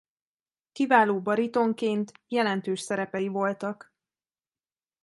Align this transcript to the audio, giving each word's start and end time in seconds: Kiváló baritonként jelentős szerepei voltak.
Kiváló 0.71 1.21
baritonként 1.21 2.11
jelentős 2.27 2.79
szerepei 2.79 3.27
voltak. 3.27 3.93